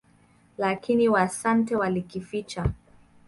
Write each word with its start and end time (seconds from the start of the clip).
Lakini 0.57 1.09
Waasante 1.09 1.75
walikificha. 1.75 2.71